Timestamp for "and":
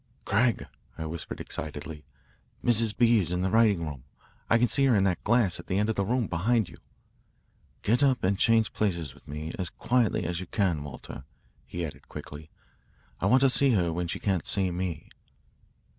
8.23-8.35